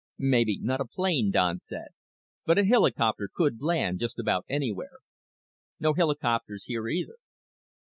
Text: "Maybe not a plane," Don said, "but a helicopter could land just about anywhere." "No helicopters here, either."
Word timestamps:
"Maybe 0.17 0.57
not 0.59 0.81
a 0.81 0.85
plane," 0.85 1.29
Don 1.29 1.59
said, 1.59 1.89
"but 2.43 2.57
a 2.57 2.65
helicopter 2.65 3.29
could 3.31 3.61
land 3.61 3.99
just 3.99 4.17
about 4.17 4.45
anywhere." 4.49 4.97
"No 5.79 5.93
helicopters 5.93 6.63
here, 6.65 6.87
either." 6.87 7.17